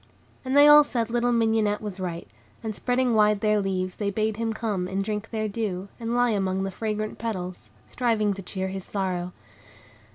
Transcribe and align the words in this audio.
And 0.43 0.57
they 0.57 0.67
all 0.67 0.83
said 0.83 1.11
little 1.11 1.31
Mignonette 1.31 1.79
was 1.79 1.99
right; 1.99 2.27
and, 2.63 2.73
spreading 2.73 3.13
wide 3.13 3.41
their 3.41 3.61
leaves, 3.61 3.97
they 3.97 4.09
bade 4.09 4.37
him 4.37 4.51
come, 4.51 4.87
and 4.87 5.03
drink 5.03 5.29
their 5.29 5.47
dew, 5.47 5.89
and 5.99 6.15
lie 6.15 6.31
among 6.31 6.63
the 6.63 6.71
fragrant 6.71 7.19
petals, 7.19 7.69
striving 7.85 8.33
to 8.33 8.41
cheer 8.41 8.69
his 8.69 8.83
sorrow. 8.83 9.31